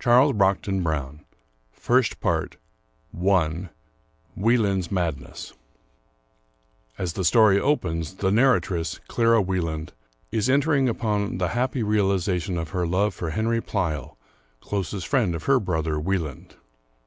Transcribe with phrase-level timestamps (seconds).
[0.00, 1.24] 222 Charles Brockden Brown
[1.72, 2.58] FIRST PART
[3.14, 3.70] I JVi
[4.36, 5.54] eland's Madness
[6.98, 9.94] As the story opens, the narratress, Clara Wieland,
[10.30, 14.18] is entering upon the happy reaUzation of her love for Henry Pleyel,
[14.60, 16.56] closest friend of her brother "Wieland."